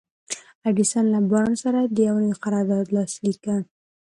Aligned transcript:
ايډېسن 0.65 1.05
له 1.13 1.19
بارنس 1.29 1.59
سره 1.65 1.79
يو 2.07 2.15
نوی 2.23 2.35
قرارداد 2.43 2.85
لاسليک 2.95 3.37
کړ. 3.45 3.59